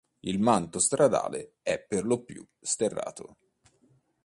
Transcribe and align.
Il 0.21 0.39
manto 0.39 0.79
stradale 0.79 1.57
è 1.61 1.77
per 1.79 2.05
lo 2.07 2.23
più 2.23 2.43
sterrato. 2.59 3.37